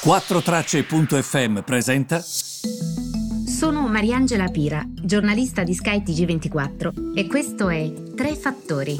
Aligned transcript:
4Tracce.fm 0.00 1.62
presenta. 1.62 2.20
Sono 2.20 3.88
Mariangela 3.88 4.46
Pira, 4.46 4.80
giornalista 4.88 5.64
di 5.64 5.74
Sky 5.74 6.02
TG24 6.04 7.16
e 7.16 7.26
questo 7.26 7.68
è 7.68 7.92
Tre 8.14 8.36
Fattori. 8.36 8.96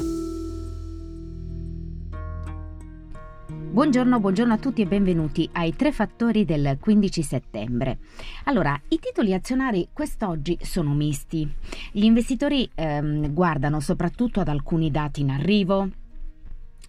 Buongiorno, 3.71 4.19
buongiorno 4.19 4.53
a 4.53 4.57
tutti 4.57 4.81
e 4.81 4.87
benvenuti 4.87 5.49
ai 5.53 5.73
Tre 5.73 5.93
Fattori 5.93 6.43
del 6.43 6.77
15 6.77 7.21
settembre. 7.21 7.99
Allora, 8.43 8.77
i 8.89 8.99
titoli 8.99 9.33
azionari 9.33 9.87
quest'oggi 9.93 10.57
sono 10.61 10.93
misti. 10.93 11.49
Gli 11.93 12.03
investitori 12.03 12.69
ehm, 12.75 13.31
guardano 13.31 13.79
soprattutto 13.79 14.41
ad 14.41 14.49
alcuni 14.49 14.91
dati 14.91 15.21
in 15.21 15.29
arrivo, 15.29 15.87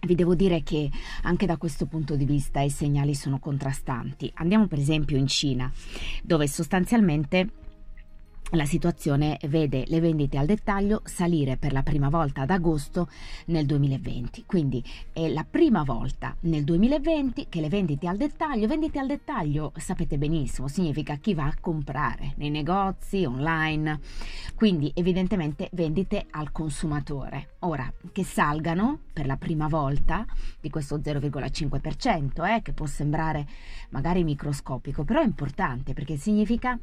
vi 0.05 0.15
devo 0.15 0.35
dire 0.35 0.63
che 0.63 0.89
anche 1.23 1.45
da 1.45 1.57
questo 1.57 1.85
punto 1.85 2.15
di 2.15 2.25
vista 2.25 2.61
i 2.61 2.69
segnali 2.69 3.13
sono 3.13 3.39
contrastanti. 3.39 4.31
Andiamo 4.35 4.67
per 4.67 4.79
esempio 4.79 5.17
in 5.17 5.27
Cina, 5.27 5.71
dove 6.23 6.47
sostanzialmente 6.47 7.49
la 8.51 8.65
situazione 8.65 9.39
vede 9.47 9.85
le 9.87 9.99
vendite 9.99 10.37
al 10.37 10.45
dettaglio 10.45 11.01
salire 11.05 11.57
per 11.57 11.71
la 11.71 11.83
prima 11.83 12.09
volta 12.09 12.41
ad 12.41 12.49
agosto 12.49 13.07
nel 13.45 13.65
2020. 13.65 14.43
Quindi 14.45 14.83
è 15.13 15.27
la 15.29 15.45
prima 15.49 15.83
volta 15.83 16.35
nel 16.41 16.63
2020 16.63 17.47
che 17.47 17.61
le 17.61 17.69
vendite 17.69 18.07
al 18.07 18.17
dettaglio, 18.17 18.67
vendite 18.67 18.99
al 18.99 19.07
dettaglio, 19.07 19.71
sapete 19.77 20.17
benissimo, 20.17 20.67
significa 20.67 21.15
chi 21.15 21.33
va 21.33 21.45
a 21.45 21.55
comprare 21.59 22.33
nei 22.37 22.49
negozi, 22.49 23.23
online, 23.23 23.99
quindi 24.55 24.91
evidentemente 24.95 25.69
vendite 25.71 26.25
al 26.31 26.51
consumatore. 26.51 27.55
Ora, 27.59 27.91
che 28.11 28.23
salgano 28.23 28.99
per 29.13 29.27
la 29.27 29.37
prima 29.37 29.67
volta 29.67 30.25
di 30.59 30.69
questo 30.69 30.99
0,5%, 30.99 32.43
eh, 32.43 32.61
che 32.61 32.73
può 32.73 32.85
sembrare 32.85 33.47
magari 33.89 34.23
microscopico, 34.23 35.03
però 35.03 35.21
è 35.21 35.25
importante 35.25 35.93
perché 35.93 36.17
significa 36.17 36.77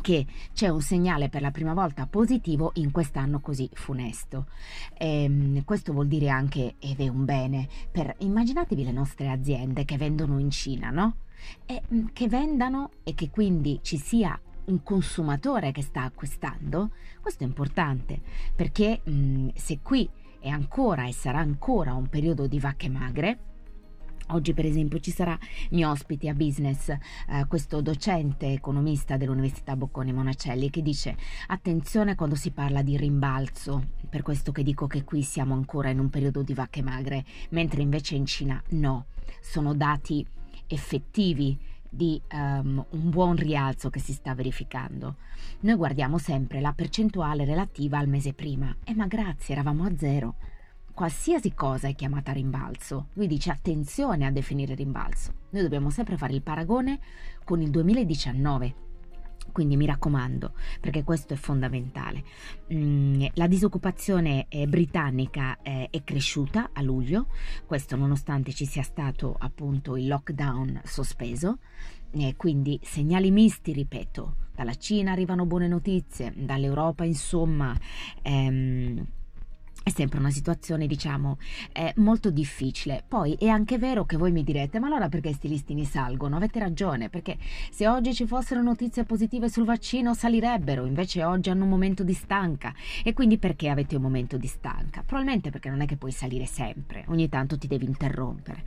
che 0.00 0.26
c'è 0.52 0.68
un 0.68 0.80
segnale 0.80 1.28
per 1.28 1.42
la 1.42 1.50
prima 1.50 1.74
volta 1.74 2.06
positivo 2.06 2.72
in 2.74 2.90
quest'anno 2.90 3.40
così 3.40 3.68
funesto. 3.72 4.46
E, 4.96 5.24
ehm, 5.24 5.64
questo 5.64 5.92
vuol 5.92 6.08
dire 6.08 6.28
anche, 6.28 6.74
ed 6.78 7.00
è 7.00 7.08
un 7.08 7.24
bene, 7.24 7.68
per 7.90 8.14
immaginatevi 8.18 8.84
le 8.84 8.92
nostre 8.92 9.30
aziende 9.30 9.84
che 9.84 9.96
vendono 9.96 10.38
in 10.38 10.50
Cina, 10.50 10.90
no? 10.90 11.16
E 11.66 11.82
mm, 11.92 12.06
che 12.12 12.28
vendano 12.28 12.90
e 13.02 13.14
che 13.14 13.30
quindi 13.30 13.80
ci 13.82 13.96
sia 13.96 14.38
un 14.66 14.82
consumatore 14.82 15.72
che 15.72 15.82
sta 15.82 16.02
acquistando, 16.02 16.90
questo 17.20 17.44
è 17.44 17.46
importante 17.46 18.20
perché 18.54 19.02
mm, 19.08 19.48
se 19.54 19.80
qui 19.82 20.08
è 20.38 20.48
ancora 20.48 21.06
e 21.06 21.12
sarà 21.12 21.38
ancora 21.38 21.94
un 21.94 22.08
periodo 22.08 22.46
di 22.46 22.58
vacche 22.58 22.88
magre, 22.88 23.38
Oggi 24.32 24.54
per 24.54 24.64
esempio 24.64 25.00
ci 25.00 25.10
sarà 25.10 25.36
mio 25.70 25.90
ospite 25.90 26.28
a 26.28 26.34
business, 26.34 26.88
eh, 26.88 26.98
questo 27.48 27.80
docente 27.80 28.52
economista 28.52 29.16
dell'Università 29.16 29.74
Bocconi 29.74 30.12
Monacelli 30.12 30.70
che 30.70 30.82
dice 30.82 31.16
attenzione 31.48 32.14
quando 32.14 32.36
si 32.36 32.52
parla 32.52 32.82
di 32.82 32.96
rimbalzo, 32.96 33.88
per 34.08 34.22
questo 34.22 34.52
che 34.52 34.62
dico 34.62 34.86
che 34.86 35.02
qui 35.02 35.22
siamo 35.22 35.54
ancora 35.54 35.90
in 35.90 35.98
un 35.98 36.10
periodo 36.10 36.42
di 36.42 36.54
vacche 36.54 36.80
magre, 36.82 37.24
mentre 37.50 37.82
invece 37.82 38.14
in 38.14 38.24
Cina 38.24 38.62
no, 38.70 39.06
sono 39.40 39.74
dati 39.74 40.24
effettivi 40.68 41.58
di 41.88 42.20
um, 42.32 42.84
un 42.90 43.10
buon 43.10 43.34
rialzo 43.34 43.90
che 43.90 43.98
si 43.98 44.12
sta 44.12 44.32
verificando. 44.34 45.16
Noi 45.60 45.74
guardiamo 45.74 46.18
sempre 46.18 46.60
la 46.60 46.72
percentuale 46.72 47.44
relativa 47.44 47.98
al 47.98 48.06
mese 48.06 48.32
prima 48.32 48.72
e 48.84 48.94
ma 48.94 49.06
grazie, 49.06 49.54
eravamo 49.54 49.84
a 49.84 49.92
zero 49.96 50.36
qualsiasi 51.00 51.54
cosa 51.54 51.88
è 51.88 51.94
chiamata 51.94 52.30
rimbalzo. 52.30 53.06
Lui 53.14 53.26
dice 53.26 53.50
attenzione 53.50 54.26
a 54.26 54.30
definire 54.30 54.74
rimbalzo. 54.74 55.32
Noi 55.48 55.62
dobbiamo 55.62 55.88
sempre 55.88 56.18
fare 56.18 56.34
il 56.34 56.42
paragone 56.42 57.00
con 57.42 57.62
il 57.62 57.70
2019. 57.70 58.74
Quindi 59.50 59.78
mi 59.78 59.86
raccomando, 59.86 60.52
perché 60.78 61.02
questo 61.02 61.32
è 61.32 61.38
fondamentale. 61.38 62.22
Mm, 62.74 63.24
la 63.32 63.46
disoccupazione 63.46 64.44
eh, 64.50 64.66
britannica 64.66 65.56
eh, 65.62 65.88
è 65.90 66.04
cresciuta 66.04 66.68
a 66.74 66.82
luglio, 66.82 67.28
questo 67.64 67.96
nonostante 67.96 68.52
ci 68.52 68.66
sia 68.66 68.82
stato 68.82 69.34
appunto 69.38 69.96
il 69.96 70.06
lockdown 70.06 70.82
sospeso. 70.84 71.60
Quindi 72.36 72.78
segnali 72.82 73.30
misti, 73.30 73.72
ripeto, 73.72 74.34
dalla 74.54 74.74
Cina 74.74 75.12
arrivano 75.12 75.46
buone 75.46 75.66
notizie, 75.66 76.34
dall'Europa 76.36 77.04
insomma. 77.04 77.74
Ehm, 78.20 79.06
è 79.90 79.92
sempre 79.92 80.18
una 80.18 80.30
situazione, 80.30 80.86
diciamo, 80.86 81.38
eh, 81.72 81.92
molto 81.96 82.30
difficile. 82.30 83.04
Poi 83.06 83.34
è 83.34 83.48
anche 83.48 83.76
vero 83.76 84.04
che 84.06 84.16
voi 84.16 84.32
mi 84.32 84.42
direte, 84.42 84.78
ma 84.78 84.86
allora 84.86 85.08
perché 85.08 85.32
sti 85.32 85.48
listini 85.48 85.84
salgono? 85.84 86.36
Avete 86.36 86.58
ragione, 86.58 87.08
perché 87.08 87.36
se 87.70 87.86
oggi 87.86 88.14
ci 88.14 88.26
fossero 88.26 88.62
notizie 88.62 89.04
positive 89.04 89.48
sul 89.50 89.64
vaccino 89.64 90.14
salirebbero, 90.14 90.86
invece 90.86 91.24
oggi 91.24 91.50
hanno 91.50 91.64
un 91.64 91.70
momento 91.70 92.02
di 92.02 92.14
stanca. 92.14 92.72
E 93.04 93.12
quindi 93.12 93.38
perché 93.38 93.68
avete 93.68 93.96
un 93.96 94.02
momento 94.02 94.36
di 94.36 94.46
stanca? 94.46 95.02
Probabilmente 95.02 95.50
perché 95.50 95.68
non 95.68 95.80
è 95.80 95.86
che 95.86 95.96
puoi 95.96 96.12
salire 96.12 96.46
sempre, 96.46 97.04
ogni 97.08 97.28
tanto 97.28 97.58
ti 97.58 97.66
devi 97.66 97.84
interrompere. 97.84 98.62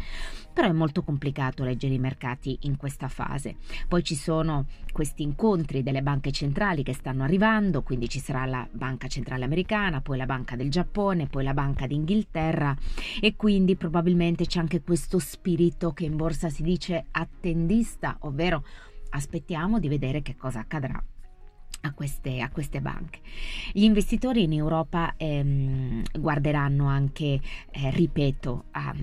Però 0.53 0.67
è 0.67 0.73
molto 0.73 1.03
complicato 1.03 1.63
leggere 1.63 1.95
i 1.95 2.00
mercati 2.00 2.59
in 2.62 2.78
questa 2.78 3.07
fase. 3.07 3.56
Poi 3.88 4.03
ci 4.03 4.16
sono 4.16 4.66
questi 4.91 5.23
incontri 5.23 5.81
delle 5.81 6.03
banche 6.03 6.31
centrali 6.31 6.83
che 6.83 6.94
stanno 6.94 7.23
arrivando, 7.23 7.81
quindi 7.81 8.07
ci 8.07 8.19
sarà 8.19 8.45
la 8.45 8.67
Banca 8.69 9.07
Centrale 9.07 9.45
Americana, 9.45 10.01
poi 10.01 10.17
la 10.17 10.28
Banca 10.28 10.56
del 10.56 10.69
Giappone, 10.69 11.12
Giappone, 11.13 11.28
poi 11.28 11.44
la 11.44 11.53
Banca 11.53 11.88
d'Inghilterra 11.88 12.75
e 13.22 13.35
quindi 13.35 13.75
probabilmente 13.75 14.46
c'è 14.46 14.59
anche 14.59 14.81
questo 14.81 15.19
spirito 15.19 15.94
che 15.94 16.06
in 16.06 16.18
borsa 16.18 16.50
si 16.50 16.63
dice 16.63 17.06
attendista, 17.12 18.18
ovvero 18.22 18.66
aspettiamo 19.09 19.79
di 19.79 19.88
vedere 19.88 20.22
che 20.22 20.35
cosa 20.35 20.59
accadrà. 20.59 21.01
A 21.85 21.94
queste, 21.94 22.40
a 22.40 22.50
queste, 22.50 22.79
banche. 22.79 23.19
Gli 23.74 23.84
investitori 23.84 24.44
in 24.44 24.53
Europa 24.53 25.16
ehm, 25.18 26.01
guarderanno 26.18 26.88
anche, 26.88 27.41
eh, 27.72 27.91
ripeto, 27.91 28.66
a, 28.72 28.95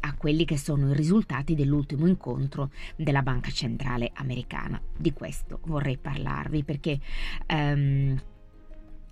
a, 0.00 0.14
quelli 0.16 0.44
che 0.44 0.58
sono 0.58 0.90
i 0.90 0.94
risultati 0.94 1.54
dell'ultimo 1.54 2.06
incontro 2.06 2.70
della 2.94 3.22
Banca 3.22 3.48
Centrale 3.50 4.10
Americana. 4.12 4.78
Di 4.94 5.14
questo 5.14 5.60
vorrei 5.64 5.96
parlarvi 5.96 6.62
perché 6.62 7.00
ehm, 7.46 8.20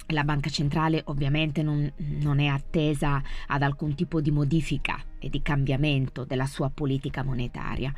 la 0.06 0.25
banca 0.25 0.48
centrale 0.48 1.03
ovviamente 1.06 1.62
non, 1.62 1.91
non, 1.97 2.41
è 2.41 2.47
attesa 2.47 3.22
ad 3.47 3.62
alcun 3.62 3.94
tipo 3.94 4.20
di 4.20 4.31
modifica 4.31 4.98
e 5.19 5.29
di 5.29 5.43
cambiamento 5.43 6.25
della 6.25 6.47
sua 6.47 6.71
politica 6.71 7.23
monetaria, 7.23 7.93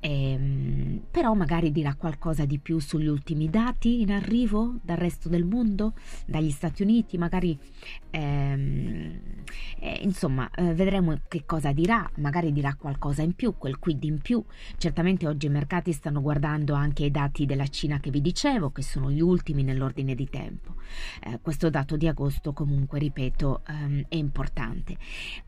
ehm, 0.00 1.02
però 1.10 1.34
magari 1.34 1.72
dirà 1.72 1.94
qualcosa 1.94 2.44
di 2.44 2.58
più 2.58 2.78
sugli 2.78 3.06
ultimi 3.06 3.48
dati 3.48 4.00
in 4.00 4.12
arrivo 4.12 4.76
dal 4.82 4.96
resto 4.96 5.28
del 5.28 5.44
mondo, 5.44 5.94
dagli 6.26 6.50
Stati 6.50 6.82
Uniti, 6.82 7.18
magari 7.18 7.58
ehm, 8.10 9.20
eh, 9.78 10.00
insomma 10.02 10.48
eh, 10.50 10.74
vedremo 10.74 11.20
che 11.28 11.44
cosa 11.44 11.72
dirà, 11.72 12.08
magari 12.16 12.52
dirà 12.52 12.74
qualcosa 12.74 13.22
in 13.22 13.34
più, 13.34 13.56
quel 13.56 13.78
quid 13.78 14.02
in 14.04 14.20
più. 14.20 14.42
Certamente 14.76 15.26
oggi 15.26 15.46
i 15.46 15.50
mercati 15.50 15.92
stanno 15.92 16.20
guardando 16.20 16.74
anche 16.74 17.04
i 17.04 17.10
dati 17.10 17.46
della 17.46 17.66
Cina 17.68 18.00
che 18.00 18.10
vi 18.10 18.20
dicevo, 18.20 18.70
che 18.70 18.82
sono 18.82 19.10
gli 19.10 19.20
ultimi 19.20 19.62
nell'ordine 19.62 20.14
di 20.14 20.28
tempo. 20.28 20.74
Eh, 21.22 21.38
questo 21.40 21.70
dato 21.70 21.96
di 21.96 22.08
agosto 22.08 22.52
comunque, 22.52 22.98
ripeto, 22.98 23.62
ehm, 23.66 24.04
è 24.08 24.16
importante. 24.16 24.96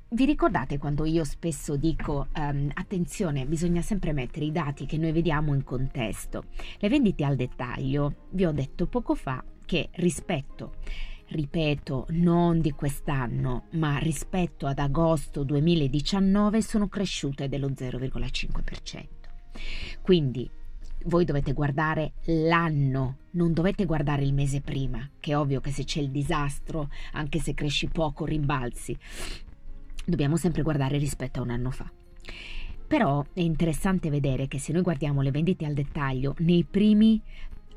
Vi 0.08 0.24
ricordate 0.24 0.78
quando 0.78 1.04
io 1.04 1.24
spesso 1.24 1.74
dico 1.74 2.28
um, 2.36 2.70
attenzione, 2.74 3.44
bisogna 3.44 3.82
sempre 3.82 4.12
mettere 4.12 4.44
i 4.44 4.52
dati 4.52 4.86
che 4.86 4.98
noi 4.98 5.10
vediamo 5.10 5.52
in 5.52 5.64
contesto. 5.64 6.44
Le 6.78 6.88
vendite 6.88 7.24
al 7.24 7.34
dettaglio, 7.34 8.28
vi 8.30 8.44
ho 8.46 8.52
detto 8.52 8.86
poco 8.86 9.16
fa 9.16 9.42
che 9.64 9.88
rispetto, 9.94 10.76
ripeto, 11.30 12.06
non 12.10 12.60
di 12.60 12.70
quest'anno, 12.70 13.64
ma 13.72 13.98
rispetto 13.98 14.66
ad 14.68 14.78
agosto 14.78 15.42
2019 15.42 16.62
sono 16.62 16.86
cresciute 16.86 17.48
dello 17.48 17.70
0,5%. 17.70 19.06
Quindi 20.02 20.48
voi 21.06 21.24
dovete 21.24 21.52
guardare 21.52 22.12
l'anno, 22.26 23.16
non 23.32 23.52
dovete 23.52 23.84
guardare 23.84 24.22
il 24.22 24.34
mese 24.34 24.60
prima, 24.60 25.10
che 25.18 25.32
è 25.32 25.36
ovvio 25.36 25.60
che 25.60 25.72
se 25.72 25.82
c'è 25.82 25.98
il 25.98 26.10
disastro, 26.10 26.91
anche 27.12 27.41
se 27.41 27.54
cresci 27.54 27.88
poco, 27.88 28.24
rimbalzi 28.24 28.97
dobbiamo 30.06 30.36
sempre 30.36 30.62
guardare 30.62 30.97
rispetto 30.97 31.41
a 31.41 31.42
un 31.42 31.50
anno 31.50 31.70
fa. 31.70 31.91
Però 32.86 33.24
è 33.32 33.41
interessante 33.41 34.10
vedere 34.10 34.47
che 34.47 34.58
se 34.58 34.72
noi 34.72 34.82
guardiamo 34.82 35.20
le 35.20 35.32
vendite 35.32 35.66
al 35.66 35.74
dettaglio, 35.74 36.34
nei 36.38 36.64
primi, 36.64 37.20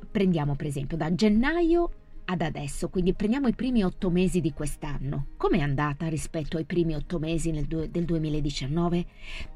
prendiamo 0.09 0.55
per 0.55 0.67
esempio 0.67 0.95
da 0.95 1.13
gennaio 1.13 1.91
ad 2.25 2.41
adesso, 2.41 2.89
quindi 2.89 3.15
prendiamo 3.15 3.47
i 3.47 3.55
primi 3.55 3.83
otto 3.83 4.11
mesi 4.11 4.39
di 4.39 4.53
quest'anno. 4.53 5.29
Come 5.35 5.57
è 5.57 5.61
andata 5.61 6.07
rispetto 6.07 6.57
ai 6.57 6.65
primi 6.65 6.93
otto 6.93 7.17
mesi 7.17 7.51
du- 7.67 7.87
del 7.87 8.05
2019? 8.05 9.05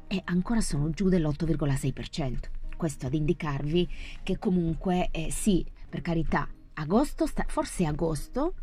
E 0.08 0.20
ancora 0.24 0.60
sono 0.60 0.90
giù 0.90 1.08
dell'8,6%. 1.08 2.50
Questo 2.76 3.06
ad 3.06 3.14
indicarvi 3.14 3.88
che 4.24 4.38
comunque 4.38 5.08
eh, 5.12 5.30
sì, 5.30 5.64
per 5.88 6.00
carità, 6.00 6.48
agosto, 6.74 7.26
sta- 7.26 7.44
forse 7.46 7.86
agosto 7.86 8.54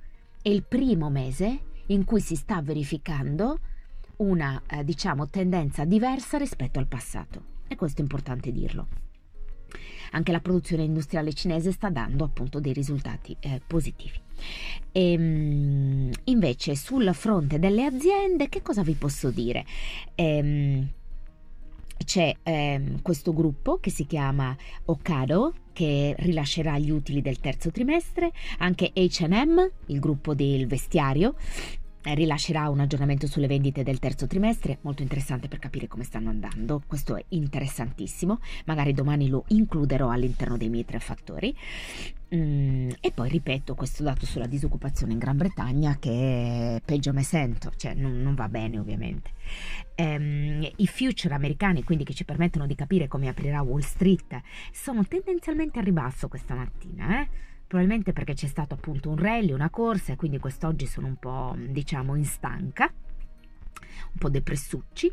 è 0.42 0.50
il 0.50 0.64
primo 0.64 1.10
mese 1.10 1.60
in 1.88 2.04
cui 2.04 2.20
si 2.20 2.36
sta 2.36 2.62
verificando 2.62 3.60
una 4.22 4.62
eh, 4.68 4.84
diciamo 4.84 5.28
tendenza 5.28 5.84
diversa 5.84 6.38
rispetto 6.38 6.80
al 6.80 6.88
passato. 6.88 7.50
e 7.68 7.76
questo 7.76 8.00
è 8.00 8.02
importante 8.02 8.52
dirlo. 8.52 8.88
Anche 10.12 10.34
la 10.34 10.42
produzione 10.42 10.84
industriale 10.84 11.34
cinese 11.34 11.72
sta 11.72 11.90
dando 11.90 12.26
appunto 12.26 12.60
dei 12.60 12.74
risultati 12.74 13.36
eh, 13.40 13.62
positivi. 13.66 14.20
E, 14.92 15.12
ehm, 15.14 16.12
invece 16.26 16.76
sul 16.76 17.14
fronte 17.14 17.60
delle 17.60 17.86
aziende 17.86 18.50
che 18.50 18.62
cosa 18.62 18.84
vi 18.84 18.94
posso 18.94 19.32
dire? 19.32 19.66
Ehm, 20.16 20.90
c'è 22.04 22.36
ehm, 22.44 23.02
questo 23.02 23.34
gruppo 23.34 23.78
che 23.80 23.90
si 23.90 24.06
chiama 24.06 24.56
Ocado 24.86 25.54
che 25.72 26.14
rilascerà 26.20 26.78
gli 26.78 26.92
utili 26.92 27.22
del 27.22 27.40
terzo 27.40 27.72
trimestre, 27.72 28.32
anche 28.58 28.92
HM, 28.94 29.72
il 29.88 30.00
gruppo 30.00 30.34
del 30.34 30.68
vestiario, 30.68 31.36
rilascerà 32.04 32.70
un 32.70 32.80
aggiornamento 32.80 33.28
sulle 33.28 33.48
vendite 33.48 33.84
del 33.84 34.00
terzo 34.00 34.28
trimestre, 34.28 34.80
molto 34.82 35.02
interessante 35.02 35.48
per 35.48 35.60
capire 35.60 35.88
come 35.88 36.04
stanno 36.04 36.30
andando, 36.30 36.82
questo 36.88 37.16
è 37.16 37.24
interessantissimo, 37.30 38.40
magari 38.66 38.94
domani 38.94 39.30
lo 39.30 39.46
includerò 39.50 40.10
all'interno 40.10 40.58
dei 40.58 40.70
miei 40.70 40.86
tre 40.86 41.00
fattori. 41.00 41.56
Mm, 42.34 42.92
e 43.02 43.12
poi 43.12 43.30
ripeto 43.30 43.76
questo 43.76 44.04
dato 44.04 44.26
sulla 44.26 44.46
disoccupazione 44.46 45.12
in 45.12 45.20
Gran 45.20 45.36
Bretagna 45.36 45.98
che 46.00 46.82
peggio 46.84 47.12
me 47.12 47.24
sento, 47.24 47.74
cioè 47.76 47.94
non, 47.94 48.22
non 48.22 48.36
va 48.36 48.48
bene 48.48 48.80
ovviamente. 48.80 49.32
Ehm, 49.96 50.66
I 50.78 50.88
future 50.88 51.34
americani, 51.34 51.84
quindi 51.84 52.06
che 52.06 52.14
ci 52.14 52.24
permettono 52.24 52.66
di 52.68 52.76
capire 52.76 53.10
come 53.10 53.28
aprirà 53.28 53.62
Wall 53.62 53.82
Street, 53.82 54.42
sono 54.72 55.06
tendenzialmente 55.06 55.80
a 55.80 55.82
ribasso 55.82 56.30
questa 56.30 56.56
mattina, 56.56 57.22
eh? 57.22 57.51
Probabilmente 57.72 58.12
perché 58.12 58.34
c'è 58.34 58.48
stato 58.48 58.74
appunto 58.74 59.10
un 59.10 59.16
rally, 59.16 59.54
una 59.54 59.70
corsa 59.70 60.12
e 60.12 60.16
quindi 60.18 60.40
quest'oggi 60.40 60.86
sono 60.86 61.08
un 61.08 61.16
po' 61.16 61.56
diciamo 61.58 62.16
in 62.16 62.26
stanca 62.26 62.92
un 64.12 64.20
po' 64.20 64.30
depressucci 64.30 65.12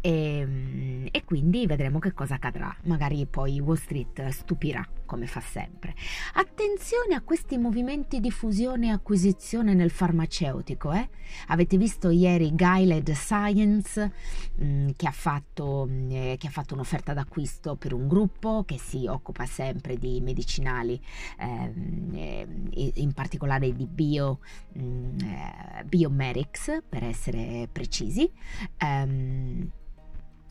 e, 0.00 0.38
ehm, 0.38 1.08
e, 1.10 1.24
quindi 1.24 1.66
vedremo 1.66 1.98
che 1.98 2.12
cosa 2.12 2.34
accadrà. 2.34 2.74
Magari 2.84 3.26
poi 3.26 3.58
Wall 3.58 3.76
Street 3.76 4.28
stupirà 4.28 4.86
come 5.04 5.26
fa 5.26 5.40
sempre. 5.40 5.94
Attenzione 6.34 7.14
a 7.14 7.22
questi 7.22 7.58
movimenti 7.58 8.20
di 8.20 8.30
fusione 8.30 8.88
e 8.88 8.90
acquisizione 8.90 9.74
nel 9.74 9.90
farmaceutico. 9.90 10.92
Eh? 10.92 11.08
Avete 11.48 11.76
visto 11.76 12.10
ieri 12.10 12.52
Guiled 12.54 13.10
Science 13.12 14.12
mh, 14.54 14.64
mm, 14.64 14.88
che, 14.96 15.06
ha 15.06 15.12
fatto, 15.12 15.86
mm, 15.88 16.10
eh, 16.10 16.36
che, 16.38 16.46
ha 16.46 16.50
fatto, 16.50 16.74
un'offerta 16.74 17.12
d'acquisto 17.12 17.76
per 17.76 17.92
un 17.92 18.06
gruppo 18.06 18.64
che 18.64 18.78
si 18.78 19.06
occupa 19.06 19.46
sempre 19.46 19.96
di 19.96 20.20
medicinali, 20.20 21.00
eh, 21.38 22.46
in 22.94 23.12
particolare 23.12 23.72
di 23.72 23.86
bio, 23.86 24.40
mh, 24.72 24.82
mm, 24.82 25.18
eh, 25.20 25.75
biomedics 25.86 26.82
per 26.88 27.04
essere 27.04 27.68
precisi. 27.72 28.30
Um, 28.82 29.70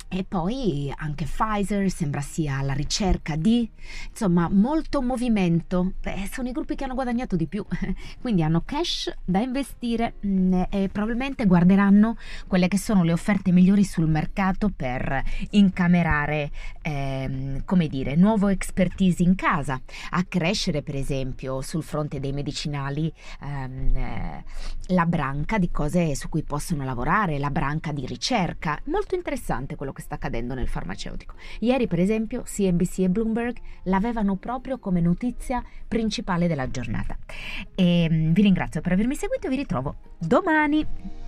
e 0.08 0.24
poi 0.24 0.94
anche 0.96 1.26
Pfizer 1.26 1.90
sembra 1.90 2.22
sia 2.22 2.58
alla 2.58 2.74
ricerca 2.74 3.36
di, 3.36 3.70
insomma, 4.10 4.48
molto 4.50 5.02
movimento. 5.02 5.94
Beh, 6.02 6.30
sono 6.32 6.48
i 6.48 6.52
gruppi 6.52 6.76
che 6.76 6.84
hanno 6.84 6.94
guadagnato 6.94 7.36
di 7.36 7.48
più, 7.48 7.66
quindi 8.22 8.44
hanno 8.44 8.62
cash 8.64 9.14
da 9.24 9.40
investire 9.40 10.16
mm, 10.26 10.64
e 10.70 10.90
probabilmente 10.92 11.46
guarderanno 11.46 12.18
quelle 12.48 12.68
che 12.68 12.78
sono 12.78 13.04
le 13.04 13.12
offerte 13.12 13.52
migliori 13.52 13.84
sul 13.84 14.08
mercato 14.08 14.72
per 14.74 15.24
incamerare, 15.52 16.52
ehm, 16.82 17.64
come 17.66 17.88
dire, 17.88 18.16
nuovo 18.16 18.48
expertise 18.48 19.24
in 19.24 19.36
casa, 19.36 19.82
a 20.12 20.24
crescere 20.24 20.82
per 20.82 20.96
esempio 20.96 21.62
sul 21.62 21.84
fronte 21.84 22.20
dei 22.20 22.32
medicinali 22.32 23.12
ehm, 23.42 23.96
eh, 23.96 24.44
la 24.88 25.06
branca 25.06 25.58
di 25.58 25.72
cose 25.72 26.16
su 26.16 26.30
cui 26.30 26.44
possono 26.44 26.84
lavorare, 26.84 27.40
la 27.40 27.50
branca 27.50 27.92
di 27.92 28.06
ricerca. 28.06 28.80
Molto 28.86 29.16
interessante 29.16 29.76
quello 29.76 29.92
che 29.96 30.02
sta 30.02 30.16
accadendo 30.16 30.54
nel 30.54 30.68
farmaceutico. 30.68 31.34
Ieri, 31.62 31.88
per 31.88 32.00
esempio, 32.00 32.44
CNBC 32.44 33.00
e 33.00 33.10
Bloomberg 33.10 33.58
l'avevano 33.84 34.36
proprio 34.36 34.78
come 34.78 35.02
notizia 35.02 35.64
principale 35.88 36.48
della 36.48 36.70
giornata. 36.70 37.18
E 37.74 38.08
mm, 38.12 38.32
vi 38.34 38.42
ringrazio 38.44 38.82
per 38.82 38.92
avermi 38.92 39.16
seguito 39.16 39.48
e 39.48 39.50
vi 39.50 39.56
ritrovo 39.56 39.96
domani. 40.20 41.25